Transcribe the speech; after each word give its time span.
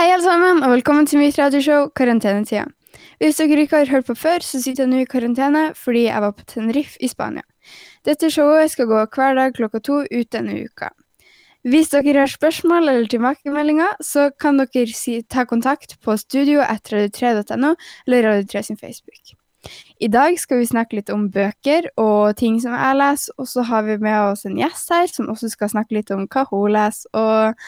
Hei 0.00 0.06
alle 0.14 0.24
sammen, 0.24 0.62
og 0.64 0.70
velkommen 0.72 1.04
til 1.04 1.20
mitt 1.20 1.36
radioshow 1.36 1.90
Karantenetida. 1.92 2.62
Hvis 3.20 3.36
dere 3.36 3.66
ikke 3.66 3.82
har 3.82 3.90
hørt 3.90 4.06
på 4.08 4.14
før, 4.16 4.40
så 4.40 4.56
sitter 4.62 4.86
jeg 4.86 4.88
nå 4.88 5.02
i 5.02 5.08
karantene 5.10 5.64
fordi 5.76 6.06
jeg 6.06 6.22
var 6.24 6.32
på 6.38 6.46
Tenerife 6.48 6.96
i 7.04 7.10
Spania. 7.10 7.44
Dette 8.08 8.30
showet 8.32 8.72
skal 8.72 8.88
gå 8.88 9.02
hver 9.02 9.36
dag 9.36 9.52
klokka 9.58 9.82
to 9.84 9.98
ut 10.06 10.30
denne 10.32 10.54
uka. 10.56 10.88
Hvis 11.68 11.92
dere 11.92 12.16
har 12.22 12.32
spørsmål 12.32 12.88
eller 12.94 13.12
tilbakemeldinger, 13.12 14.00
så 14.00 14.30
kan 14.40 14.62
dere 14.62 14.86
si, 14.88 15.18
ta 15.20 15.44
kontakt 15.44 15.98
på 16.00 16.16
studio 16.16 16.64
etter 16.64 17.02
radio3.no 17.02 17.74
eller 18.08 18.30
Radio3 18.30 18.64
sin 18.70 18.80
Facebook. 18.80 19.36
I 20.00 20.08
dag 20.08 20.40
skal 20.40 20.64
vi 20.64 20.72
snakke 20.72 21.02
litt 21.02 21.12
om 21.12 21.28
bøker 21.28 21.92
og 22.00 22.40
ting 22.40 22.56
som 22.64 22.72
jeg 22.72 23.00
leser, 23.04 23.36
og 23.36 23.52
så 23.52 23.68
har 23.68 23.84
vi 23.84 24.00
med 24.00 24.32
oss 24.32 24.48
en 24.48 24.56
gjest 24.64 24.96
her 24.96 25.12
som 25.12 25.28
også 25.28 25.52
skal 25.52 25.76
snakke 25.76 26.00
litt 26.00 26.16
om 26.16 26.24
hva 26.24 26.48
hun 26.48 26.70
leser, 26.72 27.12
og 27.12 27.60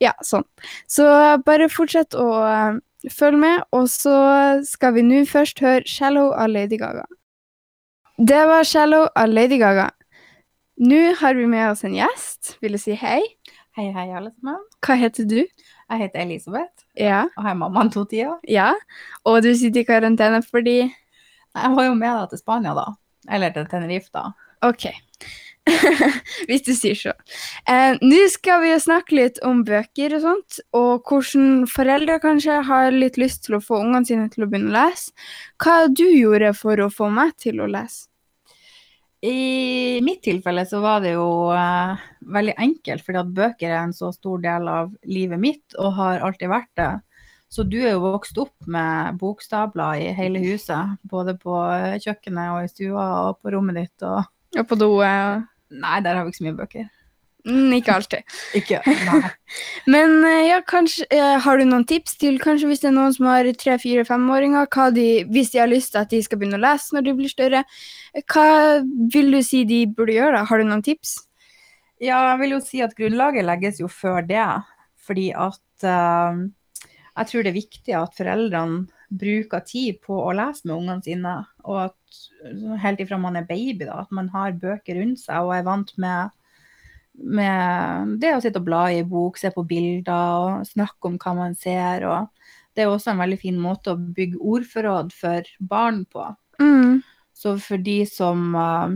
ja, 0.00 0.12
sånn. 0.24 0.44
Så 0.88 1.06
bare 1.46 1.68
fortsett 1.72 2.16
å 2.18 2.26
uh, 2.40 2.78
følge 3.12 3.40
med, 3.40 3.64
og 3.76 3.88
så 3.92 4.14
skal 4.66 4.94
vi 4.96 5.02
nå 5.06 5.22
først 5.28 5.60
høre 5.64 5.84
'Shallow' 5.86 6.32
av 6.36 6.50
Lady 6.52 6.78
Gaga. 6.80 7.04
Det 8.18 8.42
var 8.48 8.64
'Shallow' 8.64 9.08
av 9.16 9.28
Lady 9.28 9.58
Gaga. 9.58 9.90
Nå 10.80 11.14
har 11.20 11.34
vi 11.34 11.46
med 11.46 11.70
oss 11.70 11.84
en 11.84 11.94
gjest. 11.94 12.56
Vil 12.62 12.72
du 12.72 12.78
si 12.80 12.94
hei? 12.96 13.20
Hei, 13.76 13.90
hei, 13.92 14.08
alle 14.16 14.30
sammen. 14.32 14.58
Hva 14.82 14.96
heter 14.98 15.24
du? 15.28 15.44
Jeg 15.90 15.98
heter 16.00 16.20
Elisabeth, 16.24 16.84
Ja. 16.96 17.26
og 17.36 17.44
er 17.46 17.54
mammaen 17.54 17.90
to 17.92 18.04
tider. 18.04 18.38
Ja. 18.48 18.72
Og 19.24 19.42
du 19.42 19.54
sitter 19.54 19.80
i 19.80 19.84
karantene 19.84 20.42
fordi 20.42 20.78
Jeg 21.54 21.70
var 21.74 21.84
jo 21.84 21.94
med 21.94 22.14
deg 22.14 22.30
til 22.30 22.38
Spania, 22.38 22.74
da. 22.74 22.84
Eller 23.28 23.50
til 23.50 23.66
Tenerife, 23.66 24.08
da. 24.14 24.32
OK. 24.62 24.86
Hvis 26.48 26.64
du 26.66 26.72
sier 26.74 26.96
så. 26.98 27.12
Eh, 27.68 27.98
Nå 28.00 28.20
skal 28.32 28.62
vi 28.64 28.74
snakke 28.80 29.16
litt 29.16 29.40
om 29.46 29.62
bøker 29.66 30.16
og 30.16 30.24
sånt, 30.24 30.60
og 30.76 31.08
hvordan 31.08 31.66
foreldre 31.70 32.20
kanskje 32.22 32.60
har 32.66 32.90
litt 32.94 33.18
lyst 33.20 33.44
til 33.46 33.58
å 33.58 33.64
få 33.64 33.82
ungene 33.84 34.08
sine 34.08 34.28
til 34.32 34.46
å 34.46 34.50
begynne 34.50 34.72
å 34.72 34.78
lese. 34.78 35.12
Hva 35.60 35.82
du 35.92 36.06
gjorde 36.06 36.54
for 36.58 36.80
å 36.80 36.90
få 36.92 37.10
meg 37.14 37.36
til 37.40 37.60
å 37.62 37.68
lese? 37.70 38.06
I 39.20 40.00
mitt 40.00 40.22
tilfelle 40.24 40.62
så 40.64 40.78
var 40.80 41.02
det 41.04 41.12
jo 41.12 41.52
eh, 41.52 42.00
veldig 42.32 42.56
enkelt, 42.56 43.04
fordi 43.04 43.20
at 43.20 43.36
bøker 43.36 43.68
er 43.68 43.82
en 43.82 43.92
så 43.92 44.08
stor 44.16 44.40
del 44.40 44.68
av 44.72 44.94
livet 45.04 45.40
mitt, 45.42 45.76
og 45.76 45.92
har 45.98 46.24
alltid 46.24 46.48
vært 46.48 46.72
det. 46.80 46.90
Så 47.50 47.66
du 47.66 47.80
er 47.82 47.96
jo 47.96 48.04
vokst 48.06 48.38
opp 48.38 48.54
med 48.70 49.18
bokstabler 49.20 50.06
i 50.06 50.10
hele 50.16 50.40
huset, 50.40 50.96
både 51.02 51.34
på 51.36 51.52
kjøkkenet 52.00 52.52
og 52.54 52.64
i 52.64 52.70
stua 52.70 53.06
og 53.26 53.40
på 53.42 53.52
rommet 53.52 53.80
ditt 53.82 54.06
og 54.06 54.22
Og 54.58 54.66
på 54.66 54.78
do? 54.78 54.96
eh, 55.04 55.42
Nei, 55.70 56.00
der 56.02 56.16
har 56.18 56.24
vi 56.26 56.32
ikke 56.32 56.40
så 56.40 56.48
mye 56.48 56.58
bøker. 56.58 56.88
Mm, 57.46 57.72
ikke 57.78 57.94
alltid. 57.94 58.32
Ikke? 58.58 58.80
Nei. 58.84 59.30
Men 59.94 60.16
eh, 60.28 60.48
ja, 60.50 60.58
kanskje, 60.66 61.06
eh, 61.14 61.38
har 61.40 61.56
du 61.56 61.64
noen 61.64 61.86
tips 61.88 62.18
til 62.20 62.36
kanskje 62.42 62.68
hvis 62.68 62.82
det 62.82 62.90
er 62.90 62.96
noen 62.98 63.14
som 63.16 63.30
har 63.30 63.48
tre, 63.56 63.78
fire, 63.80 64.04
femåringer, 64.04 64.68
de, 64.96 65.06
hvis 65.30 65.54
de 65.54 65.62
har 65.62 65.70
lyst 65.70 65.94
til 65.94 66.02
at 66.02 66.12
de 66.12 66.20
skal 66.26 66.40
begynne 66.40 66.60
å 66.60 66.64
lese 66.66 66.92
når 66.96 67.06
de 67.06 67.16
blir 67.16 67.32
større, 67.32 67.64
hva 68.34 68.48
vil 69.14 69.32
du 69.32 69.40
si 69.46 69.64
de 69.64 69.86
burde 69.86 70.18
gjøre? 70.18 70.36
da? 70.36 70.44
Har 70.50 70.60
du 70.60 70.68
noen 70.68 70.84
tips? 70.84 71.16
Ja, 72.00 72.18
jeg 72.32 72.38
vil 72.42 72.56
jo 72.56 72.60
si 72.64 72.84
at 72.84 72.96
grunnlaget 72.96 73.46
legges 73.46 73.80
jo 73.80 73.88
før 73.92 74.24
det. 74.26 74.44
Fordi 75.04 75.30
at 75.32 75.84
uh, 75.84 76.36
jeg 77.16 77.28
tror 77.30 77.44
det 77.44 77.50
er 77.50 77.56
viktig 77.56 77.96
at 77.98 78.16
foreldrene 78.16 78.84
bruker 79.10 79.62
tid 79.66 80.00
på 80.04 80.16
å 80.22 80.32
lese 80.36 80.66
med 80.68 80.76
ungene 80.76 81.04
sine. 81.04 81.34
Og 81.66 81.80
at 81.88 82.20
helt 82.82 83.02
ifra 83.02 83.18
man 83.20 83.38
er 83.40 83.48
baby, 83.48 83.86
da, 83.86 84.02
at 84.04 84.14
man 84.14 84.30
har 84.34 84.58
bøker 84.58 85.00
rundt 85.00 85.22
seg 85.22 85.46
og 85.46 85.54
er 85.56 85.66
vant 85.66 85.92
med, 86.00 86.30
med 87.18 88.16
det 88.22 88.34
å 88.36 88.40
sitte 88.42 88.62
og 88.62 88.68
bla 88.70 88.84
i 88.94 89.02
bok, 89.06 89.38
se 89.40 89.52
på 89.54 89.66
bilder 89.68 90.40
og 90.40 90.70
snakke 90.70 91.10
om 91.10 91.18
hva 91.20 91.36
man 91.38 91.58
ser. 91.58 92.06
Og 92.08 92.74
det 92.74 92.84
er 92.84 92.92
også 92.92 93.14
en 93.14 93.22
veldig 93.22 93.40
fin 93.42 93.60
måte 93.60 93.94
å 93.94 94.00
bygge 94.00 94.40
ordforråd 94.40 95.14
for 95.16 95.54
barn 95.72 96.04
på. 96.10 96.26
Mm. 96.62 97.00
Så 97.34 97.56
for 97.62 97.80
de 97.80 98.02
som 98.08 98.52
uh, 98.54 98.92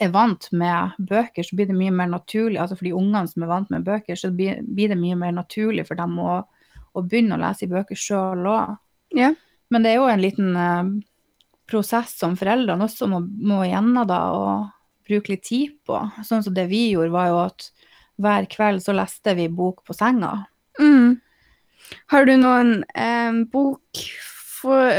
er 0.00 0.12
vant 0.14 0.48
med 0.52 0.96
bøker, 0.98 1.44
så 1.44 1.56
blir 1.58 1.68
det 1.68 1.76
mye 1.76 1.94
mer 1.94 2.10
naturlig, 2.12 2.60
altså 2.62 2.78
for 2.78 2.86
de 2.86 2.94
ungene 2.96 3.26
som 3.30 3.44
er 3.44 3.50
vant 3.50 3.72
med 3.72 3.86
bøker, 3.86 4.18
så 4.18 4.30
blir, 4.34 4.60
blir 4.62 4.92
det 4.92 4.98
mye 5.00 5.16
mer 5.18 5.34
naturlig 5.34 5.86
for 5.88 5.98
dem 5.98 6.18
å, 6.22 6.40
å 6.96 7.04
begynne 7.04 7.36
å 7.36 7.42
lese 7.42 7.66
i 7.66 7.72
bøker 7.72 7.98
sjøl 7.98 8.46
òg. 8.52 8.76
Ja. 9.14 9.34
Men 9.70 9.82
det 9.82 9.90
er 9.92 10.00
jo 10.00 10.08
en 10.10 10.22
liten 10.22 10.56
eh, 10.56 10.84
prosess 11.70 12.18
som 12.18 12.36
foreldrene 12.38 12.86
også 12.86 13.08
må, 13.10 13.20
må 13.20 13.64
gjennom 13.66 14.06
da, 14.08 14.20
og 14.34 14.66
bruke 15.06 15.32
litt 15.34 15.44
tid 15.46 15.70
på. 15.86 16.00
Sånn 16.26 16.44
som 16.46 16.54
det 16.54 16.66
vi 16.70 16.90
gjorde, 16.92 17.14
var 17.14 17.26
jo 17.30 17.38
at 17.46 17.70
hver 18.22 18.44
kveld 18.50 18.80
så 18.84 18.92
leste 18.96 19.34
vi 19.38 19.48
bok 19.52 19.84
på 19.86 19.92
senga. 19.96 20.46
Mm. 20.80 21.20
Har 22.12 22.22
du 22.26 22.34
noen 22.40 22.84
eh, 22.98 23.32
bokforslag 23.52 24.90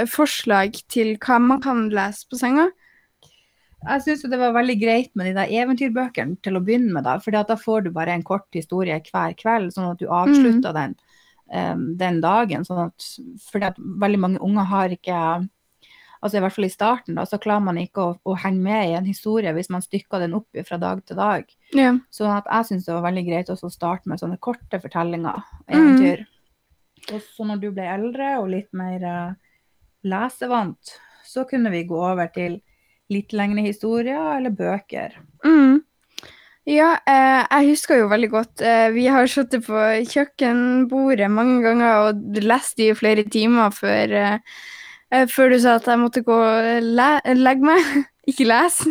til 0.92 1.18
hva 1.24 1.40
man 1.44 1.62
kan 1.64 1.90
lese 1.94 2.28
på 2.30 2.36
senga? 2.40 2.68
Jeg 3.88 4.02
syns 4.04 4.24
det 4.26 4.40
var 4.42 4.56
veldig 4.56 4.78
greit 4.82 5.12
med 5.16 5.26
de 5.30 5.34
der 5.38 5.52
eventyrbøkene 5.62 6.36
til 6.44 6.54
å 6.58 6.64
begynne 6.66 6.94
med, 6.96 7.04
da, 7.06 7.14
at 7.22 7.52
da 7.52 7.58
får 7.60 7.80
du 7.86 7.90
bare 7.96 8.12
en 8.18 8.26
kort 8.26 8.48
historie 8.58 8.98
hver 9.06 9.32
kveld, 9.38 9.74
sånn 9.74 9.92
at 9.92 10.02
du 10.02 10.08
avslutter 10.10 10.74
den, 10.76 10.92
eh, 10.98 11.07
den 11.48 12.18
dagen. 12.24 12.66
Sånn 12.68 12.90
at, 12.90 13.06
fordi 13.48 13.70
at 13.70 13.78
veldig 13.80 14.20
mange 14.20 14.42
unger 14.44 14.68
har 14.68 14.96
ikke 14.96 15.20
altså 16.18 16.40
I 16.40 16.42
hvert 16.44 16.56
fall 16.56 16.66
i 16.66 16.74
starten 16.74 17.18
da, 17.18 17.26
så 17.30 17.40
klarer 17.42 17.66
man 17.68 17.80
ikke 17.82 18.04
å, 18.04 18.14
å 18.26 18.36
henge 18.42 18.64
med 18.64 18.90
i 18.90 18.96
en 18.98 19.08
historie 19.08 19.54
hvis 19.56 19.70
man 19.74 19.84
stykker 19.86 20.24
den 20.24 20.36
opp 20.38 20.62
fra 20.68 20.80
dag 20.82 21.04
til 21.06 21.20
dag. 21.20 21.52
Ja. 21.78 21.94
Sånn 22.14 22.34
at 22.34 22.50
jeg 22.50 22.70
syns 22.72 22.88
det 22.88 22.96
var 22.96 23.06
veldig 23.06 23.26
greit 23.28 23.52
å 23.54 23.58
starte 23.70 24.10
med 24.10 24.22
sånne 24.22 24.40
korte 24.42 24.82
fortellinger, 24.82 25.44
eventyr. 25.70 26.26
Og 27.14 27.22
så 27.24 27.46
når 27.48 27.62
du 27.62 27.68
ble 27.76 27.86
eldre 27.88 28.32
og 28.42 28.50
litt 28.52 28.72
mer 28.76 29.06
eh, 29.06 29.36
lesevant, 30.10 30.98
så 31.28 31.46
kunne 31.48 31.72
vi 31.74 31.86
gå 31.88 32.00
over 32.00 32.32
til 32.34 32.60
litt 33.14 33.36
lengre 33.36 33.64
historier 33.64 34.34
eller 34.36 34.56
bøker. 34.56 35.16
Mm. 35.46 35.84
Ja, 36.68 36.98
eh, 37.08 37.46
jeg 37.48 37.70
husker 37.72 38.02
jo 38.02 38.10
veldig 38.12 38.28
godt 38.28 38.62
eh, 38.66 38.90
Vi 38.92 39.06
har 39.08 39.30
sittet 39.32 39.64
på 39.64 39.84
kjøkkenbordet 40.12 41.30
mange 41.32 41.62
ganger 41.64 42.10
og 42.10 42.42
lest 42.44 42.82
i 42.84 42.90
flere 42.98 43.24
timer 43.24 43.72
før, 43.72 44.12
eh, 44.20 44.58
eh, 45.16 45.24
før 45.32 45.54
du 45.54 45.62
sa 45.64 45.78
at 45.80 45.88
jeg 45.88 46.02
måtte 46.02 46.26
gå 46.28 46.36
og 46.36 46.68
le 46.84 47.10
legge 47.40 47.70
meg. 47.70 47.88
Ikke 48.28 48.44
lese. 48.50 48.84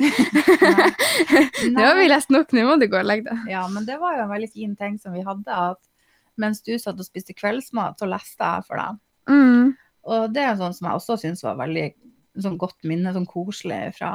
Nå 1.75 1.83
har 1.85 1.99
vi 1.99 2.07
lest 2.09 2.33
nok, 2.33 2.55
nå 2.57 2.63
må 2.65 2.79
du 2.81 2.87
gå 2.89 2.97
og 2.97 3.05
legge 3.05 3.29
deg. 3.29 3.51
Ja, 3.53 3.67
men 3.69 3.85
det 3.85 3.99
var 4.01 4.15
jo 4.17 4.23
en 4.25 4.33
veldig 4.33 4.49
fin 4.49 4.73
ting 4.81 4.95
som 4.97 5.13
vi 5.13 5.27
hadde, 5.27 5.53
at 5.53 6.41
mens 6.41 6.63
du 6.65 6.73
satt 6.81 6.97
og 6.97 7.05
spiste 7.05 7.37
kveldsmat, 7.37 7.99
så 8.01 8.09
leste 8.09 8.41
jeg 8.41 8.65
for 8.65 8.81
deg. 8.81 8.97
Mm. 9.29 9.75
Og 10.09 10.33
det 10.33 10.41
er 10.47 10.57
sånn 10.57 10.73
som 10.73 10.89
jeg 10.89 11.03
også 11.03 11.19
syns 11.21 11.45
var 11.45 11.61
veldig 11.61 11.91
sånn 12.47 12.57
godt 12.57 12.81
minne, 12.89 13.13
sånn 13.13 13.29
koselig 13.29 13.83
fra 13.99 14.15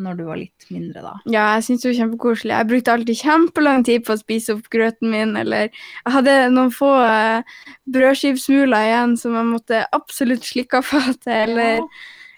når 0.00 0.18
du 0.18 0.24
var 0.26 0.40
litt 0.40 0.66
mindre, 0.74 1.02
da. 1.04 1.12
Ja, 1.30 1.44
jeg 1.56 1.66
syns 1.66 1.84
det 1.84 1.90
var 1.90 1.98
kjempekoselig. 2.00 2.54
Jeg 2.54 2.70
brukte 2.72 2.94
alltid 2.94 3.20
kjempelang 3.20 3.86
tid 3.86 4.04
på 4.06 4.14
å 4.14 4.20
spise 4.20 4.56
opp 4.56 4.66
grøten 4.72 5.12
min, 5.12 5.36
eller 5.40 5.68
jeg 5.68 6.14
hadde 6.16 6.34
noen 6.54 6.74
få 6.74 6.90
uh, 7.04 7.56
brødskivsmuler 7.94 8.90
igjen 8.90 9.16
som 9.20 9.38
jeg 9.38 9.50
måtte 9.52 9.84
absolutt 9.96 10.46
slikke 10.46 10.82
av 10.82 10.90
fatet, 10.90 11.32
eller 11.46 11.82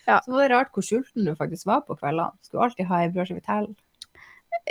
ja. 0.07 0.21
Så 0.23 0.31
var 0.31 0.47
det 0.47 0.55
rart 0.55 0.71
hvor 0.75 0.85
sulten 0.87 1.27
du 1.27 1.35
faktisk 1.35 1.67
var 1.67 1.83
på 1.83 1.97
kveldene. 1.99 2.31
Skulle 2.47 2.69
alltid 2.69 2.87
ha 2.87 3.03
ei 3.03 3.11
brødskive 3.11 3.43
til. 3.43 3.73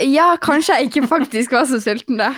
Ja, 0.08 0.30
kanskje 0.42 0.78
jeg 0.80 0.90
ikke 0.90 1.08
faktisk 1.12 1.56
var 1.56 1.68
så 1.70 1.82
sulten 1.84 2.22
da. 2.22 2.32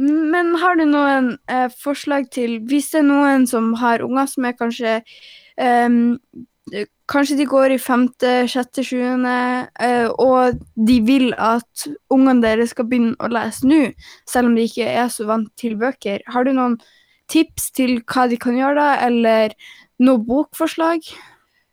Men 0.00 0.54
har 0.62 0.78
du 0.80 0.86
noen 0.88 1.34
eh, 1.50 1.68
forslag 1.82 2.30
til 2.32 2.56
Hvis 2.70 2.88
det 2.94 3.02
er 3.02 3.08
noen 3.10 3.44
som 3.50 3.74
har 3.76 4.00
unger 4.06 4.30
som 4.32 4.46
er 4.48 4.54
kanskje 4.56 4.94
ehm, 5.60 6.16
Kanskje 7.10 7.40
de 7.40 7.46
går 7.48 7.74
i 7.74 7.80
femte, 7.82 8.30
sjette, 8.50 8.84
sjuende, 8.86 9.66
eh, 9.82 10.06
og 10.22 10.60
de 10.76 10.98
vil 11.02 11.32
at 11.34 11.86
ungene 12.12 12.44
deres 12.44 12.74
skal 12.74 12.86
begynne 12.86 13.18
å 13.18 13.30
lese 13.32 13.66
nå, 13.66 13.80
selv 14.28 14.50
om 14.50 14.54
de 14.54 14.68
ikke 14.68 14.86
er 14.86 15.08
så 15.10 15.26
vant 15.26 15.50
til 15.58 15.74
bøker. 15.80 16.22
Har 16.30 16.46
du 16.46 16.52
noen 16.54 16.76
tips 17.30 17.70
til 17.74 17.98
hva 18.04 18.28
de 18.30 18.38
kan 18.38 18.58
gjøre 18.58 18.78
da, 18.78 18.90
eller 19.08 19.56
noe 20.04 20.22
bokforslag? 20.26 21.02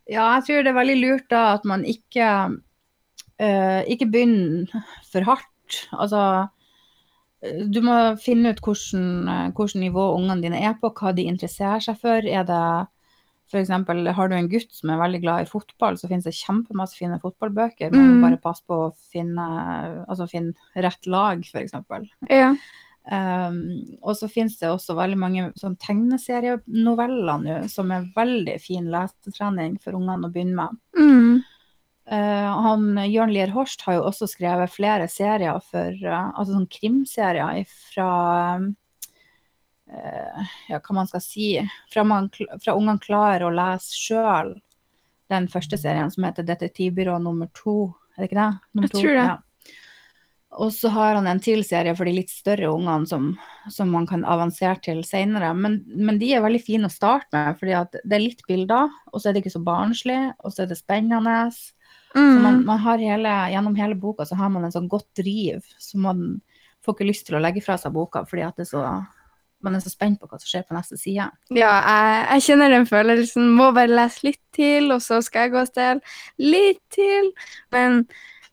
Ja, 0.08 0.26
jeg 0.38 0.48
tror 0.48 0.64
det 0.64 0.72
er 0.72 0.80
veldig 0.80 0.98
lurt 1.02 1.30
da 1.30 1.44
at 1.58 1.66
man 1.68 1.84
ikke, 1.86 2.28
uh, 3.44 3.82
ikke 3.92 4.10
begynner 4.10 4.86
for 5.12 5.28
hardt. 5.28 5.82
Altså, 5.92 6.22
eh, 7.44 7.66
du 7.68 7.82
må 7.86 7.98
finne 8.24 8.56
ut 8.56 8.62
hvordan 8.64 9.84
nivå 9.84 10.12
ungene 10.16 10.42
dine 10.48 10.64
er 10.64 10.78
på, 10.80 10.94
hva 10.96 11.14
de 11.14 11.28
interesserer 11.28 11.84
seg 11.84 12.00
for. 12.02 12.24
Er 12.24 12.48
det 12.48 12.64
eksempel, 13.56 14.08
har 14.12 14.28
du 14.28 14.36
en 14.36 14.50
gutt 14.52 14.74
som 14.76 14.90
er 14.92 15.00
veldig 15.00 15.22
glad 15.24 15.46
i 15.46 15.48
fotball, 15.48 15.96
så 15.96 16.10
finnes 16.10 16.26
det 16.28 16.36
kjempemasse 16.36 16.98
fine 17.00 17.16
fotballbøker. 17.22 17.94
Man 17.96 18.18
Mm. 18.18 18.22
bare 18.22 18.38
passe 18.44 18.62
på 18.68 18.76
å 18.90 18.96
finne, 19.14 20.06
altså 20.10 20.28
finne 20.30 20.54
rett 20.76 21.08
lag, 21.08 21.40
eksempel. 21.40 22.10
Ja. 22.30 22.56
Um, 23.10 23.98
og 24.04 24.18
så 24.20 24.28
finnes 24.28 24.58
det 24.60 24.68
også 24.68 24.94
veldig 24.98 25.18
mange 25.18 25.54
sånn 25.56 25.78
tegneserienoveller 25.80 27.40
nå, 27.40 27.70
som 27.72 27.92
er 27.96 28.10
veldig 28.16 28.60
fin 28.60 28.90
lesetrening 28.92 29.78
for 29.80 29.96
ungene 29.96 30.28
å 30.28 30.34
begynne 30.34 30.56
med. 30.56 30.82
Mm. 30.98 31.44
Uh, 32.08 32.52
han, 32.64 32.84
Jørn 33.08 33.32
Lier 33.32 33.52
Horst 33.52 33.82
har 33.84 33.98
jo 33.98 34.04
også 34.08 34.28
skrevet 34.32 34.72
flere 34.72 35.08
serier 35.12 35.60
for, 35.64 35.96
uh, 36.04 36.32
altså 36.36 36.54
sånn 36.54 36.70
krimserier 36.72 37.66
fra 37.68 38.12
eh, 38.58 38.68
ja, 40.68 40.80
hva 40.84 40.96
man 40.96 41.08
skal 41.08 41.24
si, 41.24 41.50
fra, 41.94 42.04
man, 42.04 42.30
fra 42.34 42.76
ungene 42.76 43.00
klarer 43.04 43.48
å 43.48 43.54
lese 43.56 43.96
sjøl 43.96 44.56
den 45.32 45.48
første 45.52 45.80
serien 45.80 46.12
som 46.12 46.24
heter 46.28 46.46
Detektivbyrå 46.48 47.18
nummer 47.20 47.50
to. 47.56 47.94
Er 48.16 48.24
det 48.24 48.30
ikke 48.32 48.42
det? 48.42 48.52
Nummer 48.74 48.88
Jeg 48.88 48.96
tror 48.96 49.14
det. 49.14 49.28
Ja. 49.28 49.38
Og 50.58 50.72
så 50.74 50.90
har 50.90 51.18
han 51.20 51.28
en 51.28 51.42
til 51.44 51.60
serie 51.68 51.94
for 51.94 52.08
de 52.08 52.16
litt 52.16 52.32
større 52.32 52.70
ungene 52.72 53.06
som, 53.10 53.26
som 53.70 53.90
man 53.94 54.08
kan 54.10 54.24
avansere 54.26 54.80
til 54.82 55.04
senere. 55.06 55.52
Men, 55.54 55.82
men 55.92 56.18
de 56.22 56.32
er 56.34 56.42
veldig 56.42 56.62
fine 56.64 56.88
å 56.88 56.94
starte 56.94 57.28
med, 57.36 57.60
fordi 57.60 57.76
det 58.08 58.16
er 58.16 58.24
litt 58.24 58.46
bilder, 58.48 58.94
og 59.12 59.20
så 59.20 59.30
er 59.30 59.36
det 59.36 59.44
ikke 59.44 59.58
så 59.58 59.64
barnslig, 59.68 60.22
og 60.40 60.56
så 60.56 60.64
er 60.64 60.72
det 60.72 60.80
spennende. 60.80 61.36
Så 61.52 61.76
man, 62.16 62.62
Mm. 62.62 62.66
man 62.66 62.80
har 62.80 62.98
hele, 63.04 63.30
gjennom 63.52 63.76
hele 63.76 63.94
boka 64.00 64.26
så 64.26 64.38
har 64.40 64.50
man 64.50 64.64
en 64.64 64.72
sånn 64.72 64.88
godt 64.90 65.10
driv, 65.20 65.66
så 65.78 66.00
man 66.02 66.40
får 66.82 66.96
ikke 66.96 67.08
lyst 67.10 67.26
til 67.28 67.36
å 67.38 67.42
legge 67.44 67.62
fra 67.62 67.76
seg 67.78 67.94
boka, 67.94 68.24
fordi 68.26 68.46
at 68.48 68.56
det 68.56 68.64
er 68.64 68.70
så, 68.72 68.84
man 69.66 69.76
er 69.76 69.82
så 69.82 69.90
spent 69.90 70.20
på 70.22 70.28
hva 70.30 70.38
som 70.40 70.48
skjer 70.52 70.66
på 70.68 70.76
neste 70.78 70.98
side. 71.02 71.30
Ja, 71.58 71.72
jeg, 71.82 72.26
jeg 72.32 72.44
kjenner 72.48 72.70
den 72.76 72.86
følelsen. 72.90 73.48
Må 73.58 73.72
bare 73.76 73.90
lese 73.90 74.28
litt 74.28 74.42
til, 74.56 74.92
og 74.94 75.02
så 75.02 75.18
skal 75.26 75.48
jeg 75.48 75.56
gå 75.56 75.62
og 75.64 75.72
stjele 75.72 76.02
litt 76.38 76.82
til. 76.94 77.32
Men 77.74 78.04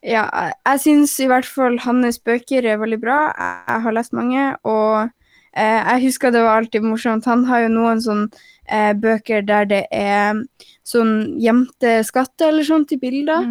ja, 0.04 0.24
jeg- 0.64 0.80
syns 0.84 1.18
i 1.20 1.28
hvert 1.28 1.46
fall 1.48 1.78
hans 1.84 2.18
bøker 2.18 2.64
er 2.64 2.80
veldig 2.80 3.00
bra. 3.00 3.18
Jeg, 3.36 3.60
jeg 3.68 3.82
har 3.86 3.92
lest 3.98 4.12
mange, 4.16 4.46
og 4.64 5.10
eh, 5.56 5.80
jeg 5.92 6.02
husker 6.08 6.32
det 6.32 6.42
var 6.44 6.62
alltid 6.62 6.82
morsomt. 6.88 7.24
Han 7.30 7.44
har 7.48 7.66
jo 7.66 7.68
noen 7.76 8.00
sånn 8.04 8.24
eh, 8.68 8.92
bøker 8.96 9.44
der 9.44 9.64
det 9.68 9.82
er 9.92 10.40
sånn 10.84 11.38
gjemte 11.40 11.98
skatter 12.04 12.48
eller 12.52 12.64
sånt 12.68 12.92
i 12.92 12.98
bilder. 13.00 13.44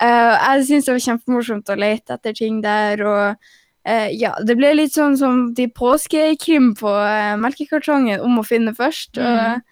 Eh, 0.00 0.36
jeg 0.56 0.68
syns 0.68 0.84
det 0.88 0.94
var 0.98 1.06
kjempemorsomt 1.08 1.68
å 1.72 1.76
lete 1.80 2.16
etter 2.16 2.32
ting 2.36 2.60
der, 2.64 3.02
og 3.04 3.50
eh, 3.88 4.10
ja, 4.16 4.34
det 4.44 4.56
ble 4.58 4.72
litt 4.76 4.94
sånn 4.96 5.16
som 5.20 5.42
de 5.56 5.68
påskekrim 5.72 6.72
på 6.78 6.90
uh, 6.90 7.36
melkekartongen 7.40 8.22
om 8.24 8.40
å 8.40 8.46
finne 8.46 8.74
først. 8.76 9.20
Og, 9.20 9.62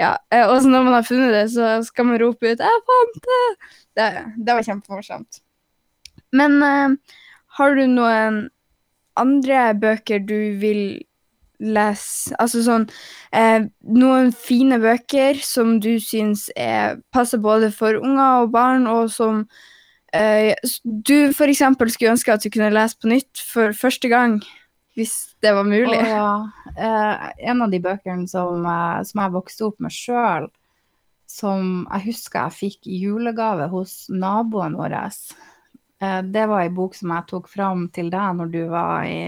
ja, 0.00 0.14
uh, 0.34 0.46
og 0.46 0.56
så 0.62 0.72
når 0.72 0.86
man 0.86 0.96
har 0.98 1.06
funnet 1.08 1.34
det, 1.36 1.44
så 1.54 1.72
skal 1.86 2.10
man 2.10 2.20
rope 2.22 2.46
ut 2.46 2.58
'Jeg 2.64 2.86
fant 2.88 3.20
det!' 3.28 3.76
Det, 3.98 4.08
det 4.46 4.54
var 4.54 4.62
kjempemorsomt. 4.62 5.40
Men 6.32 6.62
har 7.58 7.74
du 7.74 7.86
noen 7.90 8.36
andre 9.18 9.74
bøker 9.74 10.22
du 10.22 10.54
vil 10.62 11.02
lese? 11.58 12.30
Altså 12.38 12.62
sånn 12.62 12.86
Noen 13.82 14.30
fine 14.30 14.78
bøker 14.78 15.42
som 15.42 15.80
du 15.82 15.98
syns 15.98 16.46
er, 16.54 17.02
passer 17.10 17.42
både 17.42 17.72
for 17.74 17.98
unger 17.98 18.46
og 18.46 18.54
barn, 18.54 18.86
og 18.86 19.10
som 19.10 19.42
eh, 20.16 20.54
for 20.62 21.02
du 21.06 21.16
f.eks. 21.30 21.62
skulle 21.94 22.14
ønske 22.14 22.32
at 22.32 22.44
du 22.44 22.50
kunne 22.52 22.72
lese 22.74 22.98
på 23.00 23.10
nytt 23.10 23.42
for 23.52 23.76
første 23.76 24.10
gang, 24.12 24.40
hvis 24.98 25.36
det 25.42 25.52
var 25.54 25.68
mulig? 25.68 25.98
Oh, 25.98 26.08
ja, 26.08 26.30
eh, 26.76 27.28
en 27.50 27.62
av 27.62 27.70
de 27.70 27.80
bøkene 27.82 28.28
som, 28.28 28.66
eh, 28.66 29.02
som 29.06 29.22
jeg 29.22 29.34
vokste 29.36 29.68
opp 29.68 29.78
med 29.80 29.94
sjøl, 29.94 30.48
som 31.30 31.86
jeg 31.86 32.06
husker 32.08 32.48
jeg 32.48 32.58
fikk 32.58 32.90
i 32.90 33.02
julegave 33.04 33.68
hos 33.70 34.08
naboen 34.10 34.76
vår, 34.78 34.96
eh, 34.98 36.22
det 36.22 36.46
var 36.50 36.64
ei 36.64 36.72
bok 36.74 36.98
som 36.98 37.14
jeg 37.14 37.28
tok 37.30 37.48
fram 37.48 37.86
til 37.94 38.10
deg 38.10 38.40
når 38.40 38.52
du 38.52 38.64
var 38.72 39.06
i 39.06 39.20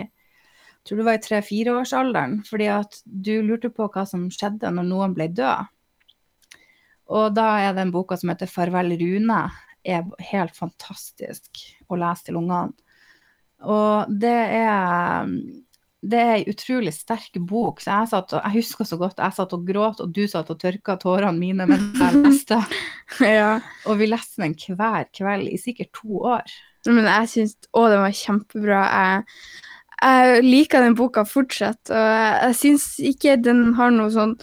jeg 0.82 0.88
tror 0.88 0.99
du 0.99 1.05
var 1.06 1.14
i 1.14 1.23
tre-fireårsalderen, 1.23 2.32
fordi 2.43 2.67
at 2.75 2.96
du 3.06 3.37
lurte 3.46 3.69
på 3.70 3.87
hva 3.87 4.02
som 4.02 4.25
skjedde 4.35 4.67
når 4.67 4.88
noen 4.88 5.12
ble 5.14 5.28
død. 5.31 5.69
Og 7.14 7.37
da 7.37 7.44
er 7.62 7.76
den 7.76 7.93
boka 7.94 8.17
som 8.19 8.32
heter 8.32 8.50
'Farvel, 8.50 8.96
Rune', 8.99 9.52
er 9.84 10.06
helt 10.32 10.56
fantastisk 10.56 11.62
å 11.90 11.99
lese 12.00 12.29
til 12.29 12.40
ungene. 12.40 12.73
Og 13.62 14.11
det 14.23 14.38
er 14.58 15.29
det 16.02 16.19
er 16.19 16.32
ei 16.34 16.46
utrolig 16.50 16.93
sterk 16.96 17.37
bok. 17.46 17.81
Så 17.82 17.93
jeg, 17.93 18.11
satt, 18.11 18.34
jeg 18.34 18.56
husker 18.56 18.87
så 18.88 18.99
godt 18.99 19.20
jeg 19.23 19.37
satt 19.37 19.52
og 19.55 19.67
gråt, 19.69 20.00
og 20.02 20.11
du 20.14 20.25
satt 20.31 20.50
og 20.50 20.58
tørka 20.58 20.96
tårene 20.99 21.38
mine 21.38 21.67
mens 21.70 22.00
jeg 22.00 22.19
leste. 22.25 22.58
ja. 23.23 23.52
Og 23.87 24.00
vi 24.00 24.11
leste 24.11 24.43
den 24.43 24.56
hver 24.58 25.06
kveld 25.14 25.46
i 25.52 25.61
sikkert 25.62 25.93
to 26.00 26.25
år. 26.35 26.56
Men 26.90 27.06
jeg 27.06 27.31
syns 27.31 27.55
Å, 27.70 27.87
den 27.93 28.02
var 28.02 28.19
kjempebra. 28.19 28.81
Jeg, 28.90 29.38
jeg 30.02 30.43
liker 30.49 30.82
den 30.82 30.99
boka 30.99 31.23
fortsatt, 31.28 31.85
og 31.87 32.02
jeg, 32.02 32.35
jeg 32.49 32.58
syns 32.64 32.88
ikke 33.12 33.38
den 33.38 33.69
har 33.78 33.94
noe 33.94 34.11
sånn 34.11 34.35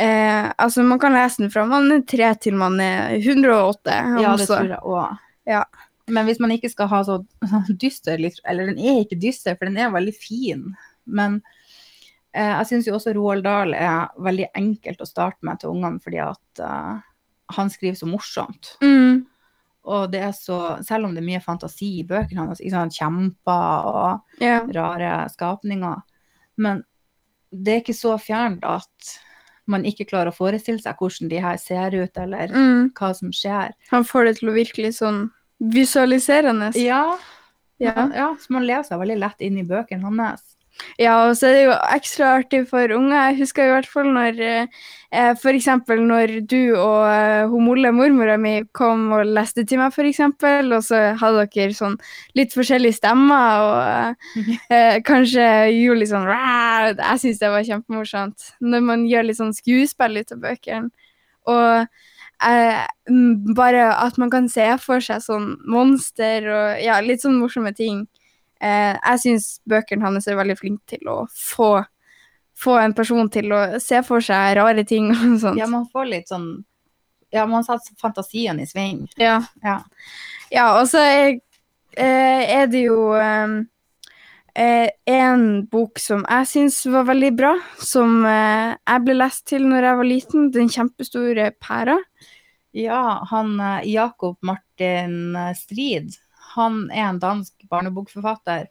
eh, 0.00 0.52
Altså, 0.56 0.82
man 0.82 0.98
kan 0.98 1.14
lese 1.14 1.42
den 1.42 1.52
fra 1.52 1.66
man 1.68 1.90
er 1.92 2.02
tre 2.08 2.32
til 2.40 2.56
man 2.58 2.80
er 2.80 3.16
108. 3.18 4.00
Ja, 4.22 4.34
det 4.36 4.48
tror 4.48 4.74
jeg 4.74 4.82
òg. 4.82 5.22
Ja. 5.48 5.64
Men 6.10 6.26
hvis 6.26 6.40
man 6.42 6.50
ikke 6.54 6.70
skal 6.72 6.90
ha 6.90 7.04
så 7.06 7.20
dyster 7.82 8.18
Eller 8.18 8.72
den 8.72 8.80
er 8.82 9.04
ikke 9.04 9.20
dyster, 9.20 9.54
for 9.58 9.70
den 9.70 9.78
er 9.78 9.92
veldig 9.94 10.14
fin. 10.16 10.70
Men 11.04 11.40
eh, 12.34 12.50
jeg 12.58 12.70
syns 12.70 12.90
jo 12.90 12.96
også 12.98 13.14
Roald 13.16 13.46
Dahl 13.46 13.76
er 13.76 14.10
veldig 14.18 14.50
enkelt 14.58 15.02
å 15.02 15.08
starte 15.08 15.46
med 15.46 15.62
til 15.62 15.74
ungene, 15.74 16.02
fordi 16.02 16.22
at 16.24 16.64
eh, 16.64 17.02
han 17.56 17.72
skriver 17.72 17.98
så 17.98 18.08
morsomt. 18.10 18.74
Mm. 18.82 19.26
Og 19.90 20.10
det 20.12 20.20
er 20.26 20.32
så, 20.36 20.58
selv 20.86 21.08
om 21.08 21.14
det 21.14 21.22
er 21.22 21.30
mye 21.30 21.42
fantasi 21.42 21.94
i 22.02 22.06
bøkene 22.06 22.44
hans, 22.44 22.60
ikke 22.60 22.76
sant, 22.76 22.96
kjemper 23.00 23.88
og 23.88 24.42
yeah. 24.44 24.66
rare 24.76 25.24
skapninger, 25.32 26.02
men 26.60 26.82
det 27.50 27.72
er 27.72 27.82
ikke 27.82 27.96
så 27.96 28.14
fjernt 28.20 28.66
at 28.68 29.14
man 29.70 29.84
ikke 29.88 30.06
klarer 30.10 30.30
å 30.32 30.36
forestille 30.36 30.82
seg 30.82 30.96
hvordan 31.00 31.30
de 31.30 31.40
her 31.42 31.56
ser 31.62 31.94
ut, 31.96 32.16
eller 32.18 32.48
Mm. 32.54 32.90
hva 32.92 33.12
som 33.16 33.30
skjer. 33.30 33.72
Han 33.90 34.04
får 34.04 34.24
det 34.28 34.36
til 34.38 34.50
å 34.50 34.56
virkelig 34.56 34.92
sånn 34.98 35.30
visualiserende. 35.60 36.72
Ja, 36.76 37.16
Ja. 37.80 38.08
ja 38.14 38.28
så 38.38 38.50
man 38.50 38.66
leser 38.66 38.98
veldig 39.00 39.18
lett 39.18 39.40
inn 39.40 39.58
i 39.58 39.64
bøkene 39.64 40.02
hans. 40.02 40.42
Ja, 41.00 41.14
og 41.28 41.36
så 41.36 41.48
er 41.48 41.54
det 41.56 41.62
jo 41.64 41.74
ekstra 41.94 42.30
artig 42.38 42.62
for 42.70 42.92
unge. 42.94 43.16
Jeg 43.16 43.38
husker 43.40 43.66
i 43.66 43.72
hvert 43.72 43.88
fall 43.88 44.08
når 44.14 44.38
eh, 44.44 44.82
eksempel 45.52 46.02
når 46.06 46.32
du 46.48 46.74
og 46.76 47.04
eh, 47.10 47.44
hun 47.50 47.66
Molle, 47.66 47.92
mormora 47.92 48.36
mi, 48.40 48.54
kom 48.76 49.10
og 49.16 49.26
leste 49.28 49.64
til 49.68 49.80
meg, 49.80 49.96
eksempel, 49.96 50.72
og 50.76 50.84
så 50.86 51.14
hadde 51.20 51.46
dere 51.54 51.76
sånn 51.76 51.98
litt 52.38 52.54
forskjellige 52.56 52.98
stemmer, 53.00 53.66
og 53.66 54.46
eh, 54.72 55.00
kanskje 55.06 55.48
gjorde 55.74 56.00
litt 56.02 56.12
sånn! 56.12 56.30
Jeg 56.30 57.22
syns 57.24 57.42
det 57.42 57.52
var 57.52 57.66
kjempemorsomt. 57.66 58.54
Når 58.60 58.86
man 58.86 59.04
gjør 59.10 59.28
litt 59.28 59.40
sånn 59.40 59.56
skuespill 59.56 60.20
ut 60.20 60.32
av 60.36 60.44
bøkene. 60.46 60.90
Og 61.50 61.86
eh, 62.46 62.86
bare 63.56 63.90
at 63.96 64.18
man 64.20 64.32
kan 64.32 64.48
se 64.52 64.66
for 64.82 65.02
seg 65.04 65.22
sånn 65.24 65.54
monster 65.68 66.46
og 66.48 66.80
ja, 66.84 67.00
litt 67.04 67.24
sånn 67.24 67.38
morsomme 67.40 67.72
ting. 67.76 68.06
Eh, 68.60 68.96
jeg 68.96 69.20
syns 69.24 69.48
bøkene 69.68 70.04
hans 70.04 70.28
er 70.28 70.36
veldig 70.36 70.56
flinke 70.58 70.96
til 70.96 71.08
å 71.08 71.22
få, 71.32 71.84
få 72.60 72.76
en 72.82 72.94
person 72.96 73.30
til 73.32 73.52
å 73.56 73.60
se 73.80 74.02
for 74.04 74.20
seg 74.24 74.56
rare 74.58 74.84
ting 74.84 75.10
og 75.14 75.38
sånt. 75.40 75.58
Ja, 75.60 75.66
man 75.70 75.86
får 75.92 76.10
litt 76.10 76.28
sånn 76.32 76.50
Ja, 77.30 77.44
man 77.46 77.62
setter 77.62 77.94
fantasien 78.00 78.58
i 78.60 78.66
sving. 78.66 79.04
Ja, 79.16 79.40
Ja. 79.62 79.76
ja 80.50 80.64
og 80.80 80.88
så 80.90 80.98
er, 80.98 81.36
eh, 81.96 82.42
er 82.58 82.66
det 82.66 82.80
jo 82.88 83.12
eh, 83.14 83.60
eh, 84.54 84.88
en 85.06 85.66
bok 85.70 85.98
som 86.02 86.24
jeg 86.28 86.48
syns 86.50 86.80
var 86.90 87.06
veldig 87.08 87.30
bra, 87.38 87.52
som 87.78 88.24
eh, 88.26 88.74
jeg 88.74 89.04
ble 89.06 89.14
lest 89.14 89.46
til 89.46 89.68
når 89.70 89.86
jeg 89.86 89.96
var 90.00 90.08
liten, 90.10 90.50
'Den 90.50 90.68
kjempestore 90.68 91.52
pæra'. 91.62 91.98
Ja, 92.72 93.24
han 93.30 93.60
eh, 93.60 93.86
Jakob 93.94 94.36
Martin 94.42 95.36
Strid, 95.54 96.14
han 96.54 96.82
er 96.90 97.06
en 97.08 97.20
dansk 97.22 97.68
barnebokforfatter 97.70 98.66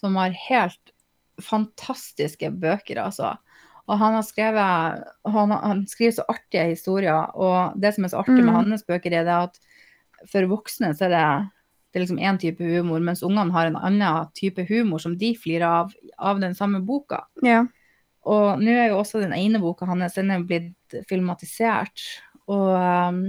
som 0.00 0.16
har 0.18 0.34
helt 0.48 0.94
fantastiske 1.40 2.50
bøker, 2.60 3.00
altså. 3.00 3.34
Og 3.90 3.98
han 3.98 4.14
har 4.14 4.22
skrevet 4.22 5.06
han, 5.34 5.54
han 5.54 5.86
skriver 5.90 6.18
så 6.18 6.26
artige 6.30 6.68
historier, 6.72 7.30
og 7.34 7.78
det 7.80 7.94
som 7.96 8.06
er 8.06 8.12
så 8.12 8.20
artig 8.22 8.38
med 8.38 8.52
Mm. 8.52 8.70
hans 8.70 8.86
bøker, 8.86 9.12
er 9.12 9.24
det 9.24 9.36
at 9.48 9.58
for 10.28 10.46
voksne 10.46 10.92
så 10.94 11.08
er 11.08 11.14
det, 11.14 11.50
det 11.90 11.98
er 11.98 12.04
liksom 12.04 12.20
én 12.20 12.38
type 12.38 12.64
humor, 12.64 13.00
mens 13.00 13.22
ungene 13.22 13.52
har 13.52 13.66
en 13.66 13.76
annen 13.76 14.26
type 14.34 14.66
humor 14.68 14.98
som 14.98 15.16
de 15.18 15.34
flirer 15.34 15.66
av, 15.66 15.92
av 16.18 16.40
den 16.40 16.54
samme 16.54 16.80
boka. 16.86 17.24
Ja. 17.42 17.64
Og 18.28 18.60
nå 18.60 18.70
er 18.70 18.90
jo 18.90 19.00
også 19.00 19.20
den 19.22 19.32
ene 19.32 19.58
boka 19.58 19.86
hans 19.88 20.14
den 20.14 20.30
er 20.30 20.44
blitt 20.44 21.06
filmatisert. 21.08 22.04
Og 22.46 22.76
um, 22.76 23.22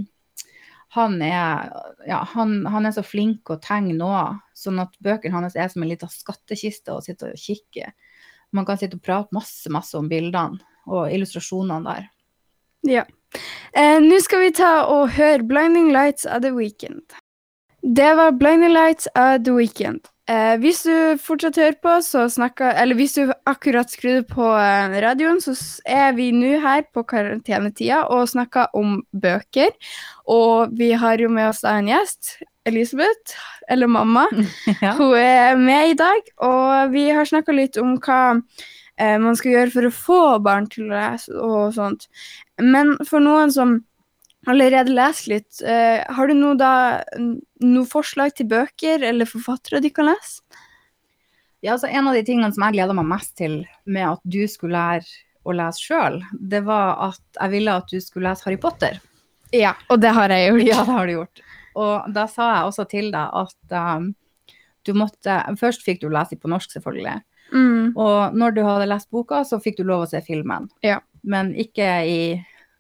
han, 0.93 1.21
er, 1.23 1.69
ja, 2.07 2.17
han, 2.33 2.65
han 2.67 2.87
er 2.87 2.91
så 2.91 3.03
flink 3.05 3.47
å 3.47 3.59
tegne 3.63 3.93
nå, 3.95 4.11
sånn 4.57 4.81
at 4.83 4.97
bøkene 4.99 5.37
hans 5.37 5.55
er 5.55 5.69
som 5.71 5.85
en 5.85 5.91
liten 5.91 6.11
skattkiste 6.11 6.91
å 6.91 7.03
sitte 7.05 7.29
og 7.29 7.39
kikke. 7.39 7.93
Man 8.51 8.67
kan 8.67 8.79
sitte 8.79 8.99
og 8.99 9.05
prate 9.05 9.31
masse, 9.35 9.71
masse 9.71 9.95
om 9.95 10.09
bildene 10.11 10.59
og 10.91 11.13
illustrasjonene 11.13 11.85
der. 11.85 12.09
Ja. 12.91 13.05
Eh, 13.71 14.01
Nå 14.03 14.19
skal 14.19 14.43
vi 14.43 14.51
ta 14.57 14.71
og 14.91 15.13
høre 15.15 15.45
'Blinding 15.47 15.93
Lights 15.95 16.25
of 16.25 16.41
the 16.43 16.51
Weekend'. 16.51 17.15
Det 17.81 18.11
var 18.17 18.35
'Blinding 18.35 18.73
Lights 18.73 19.07
of 19.15 19.45
the 19.45 19.55
Weekend'. 19.55 20.11
Eh, 20.31 20.53
hvis 20.61 20.83
du 20.85 21.17
fortsatt 21.19 21.57
hører 21.59 21.77
på, 21.81 21.93
så 22.05 22.27
snakker 22.29 22.75
Eller 22.79 22.95
hvis 22.95 23.17
du 23.17 23.31
akkurat 23.49 23.89
skrudde 23.91 24.23
på 24.29 24.45
eh, 24.55 24.93
radioen, 25.03 25.41
så 25.41 25.55
er 25.85 26.13
vi 26.15 26.29
nå 26.35 26.59
her 26.61 26.85
på 26.93 27.03
karantenetida 27.09 28.03
og 28.13 28.29
snakker 28.29 28.71
om 28.77 29.01
bøker. 29.11 29.73
Og 30.29 30.71
vi 30.77 30.91
har 30.93 31.19
jo 31.19 31.31
med 31.33 31.49
oss 31.49 31.63
da 31.65 31.75
en 31.79 31.89
gjest. 31.91 32.37
Elisabeth, 32.65 33.35
eller 33.69 33.89
mamma. 33.89 34.27
Ja. 34.81 34.93
Hun 34.97 35.15
er 35.17 35.57
med 35.57 35.91
i 35.91 35.97
dag, 35.97 36.21
og 36.37 36.93
vi 36.93 37.09
har 37.09 37.25
snakka 37.25 37.53
litt 37.57 37.77
om 37.81 37.95
hva 37.97 38.21
eh, 38.37 39.17
man 39.21 39.35
skal 39.37 39.55
gjøre 39.55 39.73
for 39.73 39.87
å 39.87 39.95
få 39.95 40.21
barn 40.45 40.69
til 40.69 40.87
å 40.87 40.93
lese 40.93 41.33
og 41.33 41.73
sånt. 41.75 42.07
Men 42.61 42.93
for 43.09 43.23
noen 43.23 43.51
som 43.53 43.79
allerede 44.49 44.93
lest 44.95 45.27
litt, 45.31 45.49
Uh, 45.61 46.01
har 46.09 46.27
du 46.27 46.33
noe, 46.37 46.55
da, 46.57 47.03
noe 47.61 47.85
forslag 47.89 48.33
til 48.37 48.47
bøker 48.49 49.03
eller 49.05 49.29
forfattere 49.29 49.81
de 49.83 49.91
kan 49.93 50.09
lese? 50.09 50.41
Ja, 51.61 51.75
altså 51.75 51.87
En 51.87 52.07
av 52.09 52.15
de 52.17 52.23
tingene 52.25 52.49
som 52.53 52.63
jeg 52.65 52.79
gleda 52.79 52.95
meg 52.97 53.05
mest 53.11 53.35
til 53.37 53.59
med 53.85 54.07
at 54.07 54.23
du 54.25 54.41
skulle 54.49 54.73
lære 54.73 55.05
å 55.45 55.53
lese 55.53 55.83
sjøl, 55.83 56.19
det 56.33 56.63
var 56.65 56.97
at 57.11 57.21
jeg 57.37 57.53
ville 57.53 57.75
at 57.77 57.89
du 57.89 58.01
skulle 58.01 58.31
lese 58.31 58.47
Harry 58.47 58.57
Potter. 58.61 58.97
Ja, 59.53 59.75
og 59.89 60.01
det 60.01 60.13
har 60.15 60.33
jeg 60.33 60.49
gjort. 60.49 60.65
Ja, 60.65 60.79
det 60.81 60.95
har 60.95 61.07
du 61.07 61.13
gjort. 61.19 61.43
Og 61.81 62.13
da 62.15 62.25
sa 62.29 62.47
jeg 62.55 62.71
også 62.71 62.85
til 62.91 63.11
deg 63.13 63.37
at 63.41 63.75
um, 63.97 64.09
du 64.87 64.93
måtte 64.97 65.37
Først 65.59 65.85
fikk 65.85 66.01
du 66.01 66.09
lese 66.09 66.37
på 66.39 66.49
norsk, 66.51 66.73
selvfølgelig. 66.73 67.19
Mm. 67.51 67.93
Og 67.99 68.37
når 68.37 68.55
du 68.55 68.61
hadde 68.65 68.89
lest 68.89 69.11
boka, 69.13 69.43
så 69.45 69.59
fikk 69.61 69.79
du 69.79 69.85
lov 69.87 70.05
å 70.05 70.09
se 70.09 70.21
filmen. 70.25 70.69
Ja. 70.85 70.99
Men 71.21 71.51
ikke 71.59 71.89
i 72.07 72.21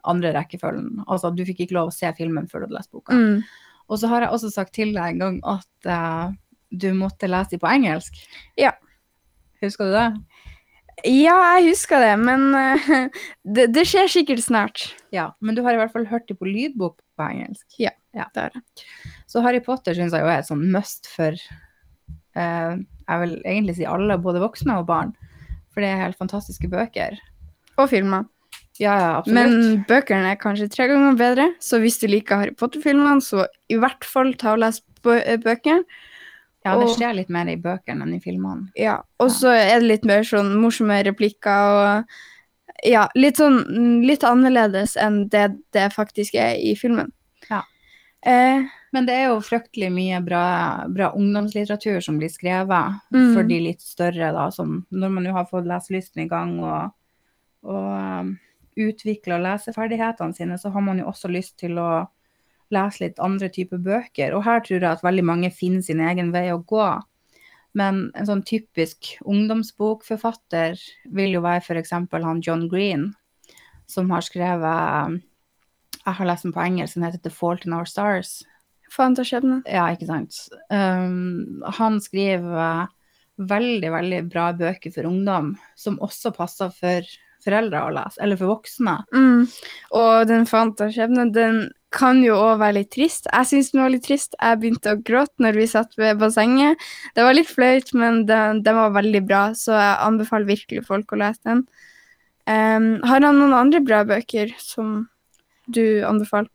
andre 0.09 0.33
rekkefølgen. 0.35 1.03
Altså, 1.07 1.31
du 1.35 1.43
fikk 1.47 1.65
ikke 1.65 1.77
lov 1.77 1.91
å 1.91 1.95
se 1.95 2.09
filmen 2.17 2.47
før 2.49 2.63
du 2.63 2.69
hadde 2.69 2.79
lest 2.79 2.91
boka. 2.93 3.17
Mm. 3.17 3.41
Og 3.91 3.99
så 3.99 4.09
har 4.11 4.25
jeg 4.25 4.35
også 4.35 4.51
sagt 4.53 4.73
til 4.77 4.93
deg 4.95 5.15
en 5.15 5.21
gang 5.21 5.39
at 5.51 5.89
uh, 5.89 6.31
du 6.71 6.91
måtte 6.95 7.29
lese 7.29 7.55
dem 7.55 7.63
på 7.63 7.71
engelsk. 7.71 8.19
Ja. 8.59 8.73
Husker 9.61 9.89
du 9.89 9.97
det? 9.97 10.07
Ja, 11.07 11.35
jeg 11.57 11.71
husker 11.71 12.03
det, 12.03 12.13
men 12.21 12.51
uh, 12.53 12.91
det, 13.57 13.69
det 13.75 13.85
skjer 13.89 14.11
sikkert 14.11 14.43
snart. 14.45 14.85
Ja, 15.15 15.31
men 15.43 15.57
du 15.57 15.63
har 15.65 15.75
i 15.75 15.81
hvert 15.81 15.93
fall 15.93 16.07
hørt 16.09 16.29
dem 16.29 16.39
på 16.39 16.49
lydbok 16.49 16.99
på 16.99 17.27
engelsk. 17.27 17.65
Det 18.11 18.23
har 18.23 18.55
jeg. 18.55 18.85
Så 19.29 19.43
Harry 19.43 19.61
Potter 19.63 19.95
syns 19.97 20.15
jeg 20.15 20.23
jo 20.23 20.31
er 20.31 20.41
et 20.41 20.49
sånn 20.49 20.63
must 20.73 21.07
for 21.11 21.35
uh, 21.35 22.73
Jeg 22.75 23.21
vil 23.23 23.37
egentlig 23.43 23.77
si 23.79 23.87
alle, 23.87 24.19
både 24.21 24.43
voksne 24.43 24.79
og 24.81 24.87
barn. 24.89 25.15
For 25.71 25.83
det 25.83 25.91
er 25.91 26.05
helt 26.05 26.19
fantastiske 26.19 26.67
bøker. 26.71 27.19
Og 27.79 27.87
filmer. 27.91 28.27
Ja, 28.81 28.93
ja, 28.97 29.09
absolutt. 29.19 29.35
Men 29.37 29.83
bøkene 29.89 30.31
er 30.33 30.39
kanskje 30.41 30.65
tre 30.73 30.87
ganger 30.89 31.17
bedre, 31.19 31.49
så 31.61 31.77
hvis 31.83 31.99
du 32.01 32.07
liker 32.09 32.39
Harry 32.41 32.55
Potter-filmene, 32.57 33.21
så 33.21 33.43
i 33.69 33.77
hvert 33.77 34.07
fall 34.07 34.31
ta 34.41 34.55
og 34.55 34.63
les 34.63 34.81
bø- 35.05 35.21
eh, 35.21 35.37
bøkene. 35.37 35.83
ja, 36.65 36.73
det 36.79 36.89
skjer 36.95 37.15
litt 37.17 37.29
mer 37.33 37.45
i 37.49 37.55
bøkene 37.61 38.05
enn 38.05 38.15
i 38.17 38.19
filmene. 38.23 38.67
Ja, 38.77 38.99
og 39.21 39.29
så 39.33 39.53
er 39.53 39.79
det 39.79 39.87
litt 39.87 40.03
mer 40.05 40.25
sånn 40.25 40.51
morsomme 40.61 40.97
replikker 41.05 41.71
og 41.77 42.19
ja, 42.85 43.07
litt 43.15 43.37
sånn 43.37 43.59
mm, 43.67 44.03
litt 44.09 44.23
annerledes 44.25 44.95
enn 44.97 45.27
det 45.29 45.47
det 45.73 45.87
faktisk 45.93 46.33
er 46.41 46.55
i 46.57 46.73
filmen. 46.77 47.11
Ja. 47.49 47.61
Eh, 48.25 48.63
Men 48.93 49.05
det 49.07 49.13
er 49.15 49.27
jo 49.29 49.39
fryktelig 49.45 49.89
mye 49.93 50.17
bra, 50.25 50.85
bra 50.89 51.11
ungdomslitteratur 51.15 52.01
som 52.03 52.17
blir 52.19 52.29
skrevet 52.33 52.97
Mm. 53.13 53.33
for 53.35 53.43
de 53.43 53.59
litt 53.59 53.81
større, 53.81 54.31
da, 54.33 54.49
som 54.51 54.85
når 54.91 55.09
man 55.11 55.25
jo 55.25 55.33
har 55.33 55.45
fått 55.45 55.65
leselysten 55.69 56.23
i 56.25 56.27
gang 56.27 56.59
og, 56.59 56.91
og 57.63 58.33
utvikla 58.89 59.39
leseferdighetene 59.41 60.35
sine, 60.35 60.57
så 60.57 60.71
har 60.73 60.83
man 60.85 60.99
jo 61.01 61.09
også 61.11 61.31
lyst 61.31 61.57
til 61.61 61.79
å 61.81 61.91
lese 62.71 63.03
litt 63.03 63.19
andre 63.23 63.49
typer 63.51 63.81
bøker. 63.83 64.35
Og 64.35 64.45
her 64.47 64.63
tror 64.65 64.79
jeg 64.79 64.89
at 64.91 65.05
veldig 65.05 65.25
mange 65.27 65.51
finner 65.53 65.83
sin 65.85 66.01
egen 66.03 66.31
vei 66.33 66.47
å 66.53 66.61
gå. 66.63 66.87
Men 67.77 68.03
en 68.19 68.27
sånn 68.27 68.43
typisk 68.47 69.13
ungdomsbokforfatter 69.23 70.79
vil 71.15 71.35
jo 71.37 71.43
være 71.43 71.63
f.eks. 71.63 71.93
han 72.11 72.43
John 72.43 72.67
Green, 72.71 73.11
som 73.87 74.11
har 74.11 74.23
skrevet 74.23 75.11
um, 75.11 75.19
Jeg 76.01 76.17
har 76.17 76.27
lest 76.27 76.47
den 76.47 76.55
på 76.55 76.63
engelsk, 76.63 76.97
den 76.97 77.05
heter 77.05 77.21
The 77.23 77.31
Fault 77.31 77.67
in 77.67 77.75
Our 77.77 77.87
Stars. 77.87 78.41
Faen 78.91 79.15
ta 79.15 79.23
skjebne. 79.23 79.61
Ja, 79.69 79.85
ikke 79.93 80.09
sant. 80.09 80.35
Um, 80.73 81.61
han 81.77 81.99
skriver 82.03 82.89
veldig, 83.37 83.91
veldig 83.93 84.21
bra 84.31 84.49
bøker 84.57 84.91
for 84.93 85.07
ungdom, 85.07 85.53
som 85.79 85.99
også 86.03 86.33
passer 86.35 86.73
for 86.75 87.07
foreldre 87.45 87.83
å 87.85 87.91
lese, 87.95 88.19
eller 88.23 88.39
for 88.39 88.53
voksne. 88.55 88.97
Mm. 89.13 89.45
Og 89.99 90.25
den 90.29 90.47
Fanta 90.49 90.89
skjebne, 90.93 91.29
den 91.35 91.63
kan 91.91 92.21
jo 92.23 92.37
òg 92.39 92.61
være 92.61 92.77
litt 92.79 92.91
trist. 92.95 93.27
Jeg 93.27 93.49
syns 93.49 93.71
den 93.73 93.83
var 93.83 93.91
litt 93.91 94.05
trist. 94.07 94.35
Jeg 94.39 94.59
begynte 94.61 94.95
å 94.95 95.01
gråte 95.03 95.43
når 95.43 95.59
vi 95.59 95.67
satt 95.67 95.97
ved 95.99 96.21
bassenget. 96.21 96.79
Det 97.17 97.25
var 97.25 97.35
litt 97.35 97.51
flaut, 97.51 97.91
men 97.97 98.23
den, 98.29 98.61
den 98.63 98.79
var 98.79 98.95
veldig 98.95 99.23
bra, 99.27 99.43
så 99.57 99.75
jeg 99.75 99.99
anbefaler 100.07 100.53
virkelig 100.53 100.85
folk 100.87 101.11
å 101.11 101.19
lese 101.19 101.43
den. 101.49 101.65
Um, 102.47 102.95
har 103.05 103.21
han 103.21 103.37
noen 103.37 103.53
andre 103.53 103.83
bra 103.85 104.01
bøker 104.07 104.55
som 104.59 105.05
du 105.67 106.01
anbefaler? 106.07 106.49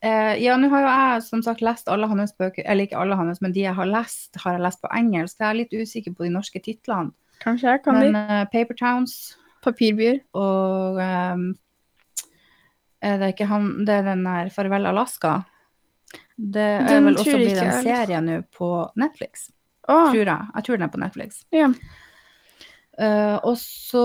Uh, 0.00 0.34
ja, 0.40 0.54
nå 0.58 0.70
har 0.72 0.82
jo 0.82 0.88
jeg 0.88 1.24
som 1.26 1.42
sagt 1.44 1.62
lest 1.64 1.90
alle 1.92 2.08
hans 2.08 2.32
bøker, 2.38 2.64
eller 2.64 2.86
ikke 2.86 3.00
alle 3.02 3.18
hans, 3.18 3.42
men 3.44 3.52
de 3.54 3.66
jeg 3.66 3.76
har 3.76 3.88
lest, 3.90 4.30
har 4.40 4.56
jeg 4.56 4.64
lest 4.64 4.82
på 4.82 4.90
engelsk. 4.94 5.38
Jeg 5.40 5.48
er 5.50 5.60
litt 5.60 5.74
usikker 5.74 6.14
på 6.14 6.26
de 6.26 6.32
norske 6.34 6.62
titlene. 6.64 7.12
Kanskje 7.42 7.74
jeg 7.74 7.82
kan 7.84 7.98
Men 7.98 8.16
eh, 8.16 8.44
Paper 8.52 8.76
Towns 8.78 9.34
Papirbyer. 9.64 10.20
og 10.36 11.00
um, 11.00 11.48
er 13.04 13.18
det 13.20 13.34
ikke 13.34 13.48
han 13.50 13.84
Det 13.84 13.98
er 13.98 14.06
den 14.06 14.24
der 14.24 14.48
Farvel 14.52 14.88
Alaska. 14.88 15.42
Det 16.36 16.62
er 16.62 16.88
Den 16.88 17.10
vel 17.10 17.18
også 17.20 17.36
blitt 17.36 17.60
en 17.62 17.84
serie 17.84 18.22
nå 18.24 18.40
på 18.54 18.70
Netflix, 19.00 19.50
Å, 19.86 20.08
tror 20.10 20.24
jeg. 20.24 20.48
Jeg 20.54 20.66
tror 20.66 20.78
den 20.78 20.88
er 20.88 20.96
på 20.96 21.04
Netflix. 21.04 21.44
ja. 21.54 21.70
Uh, 22.94 23.40
og 23.42 23.56
så 23.58 24.00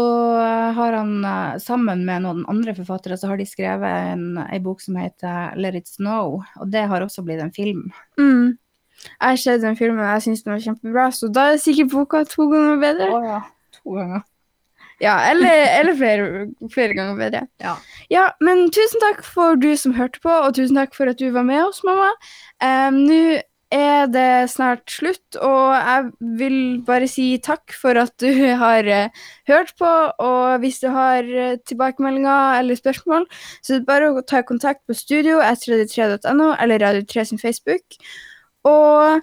har 0.73 0.95
han, 0.97 1.11
eh, 1.21 1.59
sammen 1.61 1.99
med 2.07 2.23
noen 2.23 2.39
andre 2.49 2.73
forfattere, 2.73 3.19
så 3.21 3.27
har 3.29 3.37
de 3.37 3.45
skrevet 3.45 4.15
en, 4.15 4.39
en 4.41 4.63
bok 4.65 4.81
som 4.81 4.97
heter 4.97 5.53
Let 5.61 5.77
It 5.77 5.91
Snow, 5.91 6.39
og 6.41 6.71
det 6.73 6.87
har 6.89 7.05
også 7.05 7.21
blitt 7.21 7.43
en 7.43 7.53
film. 7.53 7.91
Mm. 8.17 8.57
Jeg 9.05 9.21
har 9.21 9.37
sett 9.37 9.61
den 9.61 9.77
filmen, 9.77 10.01
og 10.01 10.09
jeg 10.15 10.25
syns 10.25 10.41
den 10.41 10.55
var 10.55 10.63
kjempebra, 10.65 11.05
så 11.13 11.29
da 11.29 11.45
er 11.51 11.61
sikkert 11.61 11.93
boka 11.93 12.23
to 12.31 12.49
ganger 12.49 12.81
bedre. 12.81 13.11
ja, 13.29 13.39
to 13.77 13.93
ganger. 13.99 14.25
Ja, 14.99 15.15
eller, 15.29 15.65
eller 15.79 15.95
flere, 15.95 16.47
flere 16.73 16.95
ganger 16.97 17.19
bedre. 17.19 17.45
Ja. 17.63 17.75
Ja, 18.11 18.25
men 18.43 18.67
tusen 18.75 18.99
takk 19.03 19.21
for 19.23 19.59
du 19.59 19.71
som 19.79 19.95
hørte 19.95 20.19
på, 20.23 20.31
og 20.31 20.57
tusen 20.57 20.79
takk 20.79 20.97
for 20.97 21.11
at 21.11 21.21
du 21.21 21.29
var 21.35 21.47
med 21.47 21.61
oss, 21.63 21.83
mamma. 21.87 22.09
Um, 22.59 23.05
Nå 23.07 23.21
er 23.71 24.07
det 24.09 24.49
snart 24.49 24.89
slutt, 24.89 25.37
og 25.45 25.75
jeg 25.75 26.05
vil 26.39 26.57
bare 26.85 27.07
si 27.07 27.27
takk 27.43 27.73
for 27.77 27.99
at 28.01 28.15
du 28.21 28.31
har 28.63 28.89
uh, 28.89 29.25
hørt 29.47 29.73
på. 29.79 29.91
Og 30.25 30.59
hvis 30.59 30.81
du 30.83 30.89
har 30.89 31.23
uh, 31.23 31.57
tilbakemeldinger 31.69 32.59
eller 32.59 32.75
spørsmål, 32.75 33.27
så 33.61 33.75
er 33.75 33.83
det 33.83 33.89
bare 33.89 34.11
å 34.11 34.25
ta 34.25 34.41
kontakt 34.41 34.81
på 34.87 34.97
studio 34.97 35.39
s33.no 35.45 36.53
eller 36.57 36.81
Radio3 36.81 37.29
sin 37.29 37.41
Facebook. 37.41 37.99
Og 38.67 39.21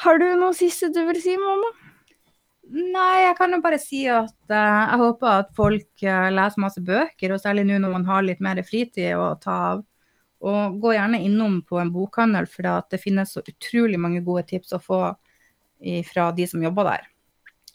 har 0.00 0.22
du 0.22 0.28
noe 0.38 0.56
siste 0.56 0.92
du 0.94 1.02
vil 1.10 1.20
si, 1.20 1.36
mamma? 1.36 1.74
Nei, 2.70 3.24
jeg 3.24 3.36
kan 3.38 3.54
jo 3.54 3.60
bare 3.64 3.78
si 3.82 4.04
at 4.10 4.34
uh, 4.52 4.56
jeg 4.56 4.98
håper 5.00 5.30
at 5.30 5.48
folk 5.58 6.04
uh, 6.06 6.28
leser 6.30 6.62
masse 6.62 6.82
bøker, 6.86 7.34
og 7.34 7.42
særlig 7.42 7.64
nå 7.66 7.80
når 7.82 7.94
man 7.96 8.06
har 8.06 8.26
litt 8.26 8.42
mer 8.44 8.60
fritid 8.66 9.16
å 9.18 9.32
ta 9.42 9.56
av. 9.72 9.86
Og 10.40 10.76
gå 10.80 10.94
gjerne 10.94 11.20
innom 11.20 11.58
på 11.68 11.76
en 11.82 11.90
bokhandel, 11.92 12.46
for 12.48 12.64
det 12.88 13.00
finnes 13.02 13.34
så 13.34 13.42
utrolig 13.44 13.98
mange 14.00 14.22
gode 14.24 14.46
tips 14.48 14.72
å 14.72 14.78
få 14.80 15.00
fra 16.08 16.30
de 16.36 16.46
som 16.48 16.62
jobber 16.64 16.88
der. 16.88 17.02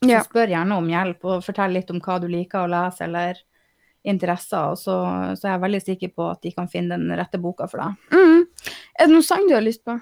Så 0.02 0.24
spør 0.26 0.50
gjerne 0.50 0.78
om 0.80 0.88
hjelp, 0.90 1.28
og 1.30 1.44
fortell 1.46 1.76
litt 1.78 1.92
om 1.94 2.02
hva 2.02 2.18
du 2.22 2.26
liker 2.32 2.64
å 2.64 2.72
lese, 2.72 3.06
eller 3.06 3.38
interesser. 4.06 4.72
Og 4.74 4.82
så, 4.82 4.98
så 5.38 5.48
er 5.48 5.56
jeg 5.56 5.64
veldig 5.66 5.84
sikker 5.84 6.14
på 6.16 6.28
at 6.32 6.42
de 6.46 6.56
kan 6.58 6.70
finne 6.72 6.98
den 6.98 7.14
rette 7.18 7.42
boka 7.42 7.70
for 7.70 7.84
deg. 7.84 8.18
Mm. 8.18 8.74
Er 8.98 9.08
det 9.08 9.14
noen 9.14 9.30
sang 9.30 9.46
du 9.50 9.56
har 9.58 9.66
lyst 9.66 9.86
på? 9.86 9.98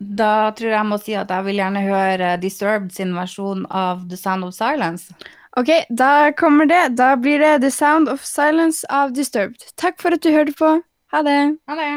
Da 0.00 0.50
tror 0.56 0.70
jeg 0.70 0.78
jeg 0.78 0.88
må 0.88 0.98
si 1.00 1.14
at 1.18 1.30
jeg 1.30 1.44
vil 1.44 1.60
gjerne 1.60 1.82
høre 1.84 2.30
Disturbed 2.40 2.94
sin 2.96 3.12
versjon 3.16 3.66
av 3.68 4.06
The 4.08 4.16
Sound 4.16 4.46
of 4.48 4.54
Silence. 4.56 5.12
Ok, 5.60 5.68
da 5.90 6.30
kommer 6.32 6.68
det. 6.70 6.96
Da 6.96 7.16
blir 7.20 7.42
det 7.42 7.58
The 7.66 7.70
Sound 7.74 8.08
of 8.08 8.24
Silence 8.24 8.86
av 8.88 9.12
Disturbed. 9.12 9.66
Takk 9.76 10.00
for 10.00 10.16
at 10.16 10.24
du 10.24 10.32
hørte 10.32 10.56
på. 10.56 10.78
Ha 11.12 11.22
det. 11.26 11.40
Ha 11.68 11.76
det! 11.76 11.92